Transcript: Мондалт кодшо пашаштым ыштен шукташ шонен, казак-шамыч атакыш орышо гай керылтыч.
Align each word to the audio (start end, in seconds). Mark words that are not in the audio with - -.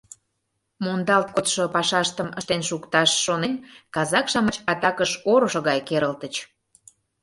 Мондалт 0.83 1.27
кодшо 1.35 1.63
пашаштым 1.75 2.29
ыштен 2.39 2.61
шукташ 2.69 3.09
шонен, 3.25 3.55
казак-шамыч 3.95 4.55
атакыш 4.71 5.11
орышо 5.31 5.59
гай 5.67 5.79
керылтыч. 5.87 6.35